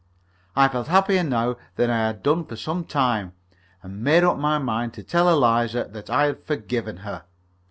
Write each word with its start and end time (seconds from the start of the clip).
I 0.55 0.67
felt 0.67 0.87
happier 0.87 1.23
now 1.23 1.57
than 1.75 1.91
I 1.91 2.07
had 2.07 2.23
done 2.23 2.45
for 2.47 2.55
some 2.55 2.85
time, 2.85 3.33
and 3.83 4.03
made 4.03 4.23
up 4.23 4.39
my 4.39 4.57
mind 4.57 4.95
to 4.95 5.03
tell 5.03 5.29
Eliza 5.29 5.89
that 5.91 6.09
I 6.09 6.23
had 6.25 6.43
forgiven 6.43 6.97
her. 7.05 7.25